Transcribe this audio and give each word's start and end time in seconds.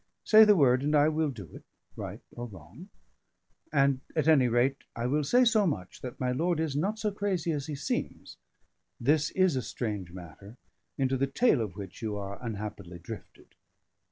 Say 0.23 0.45
the 0.45 0.55
word, 0.55 0.81
and 0.81 0.95
I 0.95 1.09
will 1.09 1.29
do 1.29 1.51
it, 1.55 1.63
right 1.95 2.21
or 2.31 2.47
wrong. 2.47 2.89
And, 3.71 4.01
at 4.15 4.27
any 4.27 4.47
rate, 4.47 4.77
I 4.95 5.05
will 5.05 5.23
say 5.23 5.45
so 5.45 5.67
much, 5.67 6.01
that 6.01 6.19
my 6.19 6.31
lord 6.31 6.59
is 6.59 6.75
not 6.75 6.97
so 6.97 7.11
crazy 7.11 7.51
as 7.51 7.67
he 7.67 7.75
seems. 7.75 8.37
This 8.99 9.29
is 9.29 9.55
a 9.55 9.61
strange 9.61 10.11
matter, 10.11 10.57
into 10.97 11.17
the 11.17 11.27
tail 11.27 11.61
of 11.61 11.75
which 11.75 12.01
you 12.01 12.15
are 12.17 12.43
unhappily 12.43 12.97
drifted." 12.97 13.53